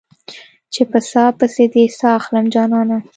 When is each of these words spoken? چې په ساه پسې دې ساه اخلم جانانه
چې 0.73 0.81
په 0.91 0.99
ساه 1.11 1.31
پسې 1.39 1.63
دې 1.73 1.85
ساه 1.99 2.17
اخلم 2.19 2.45
جانانه 2.53 2.97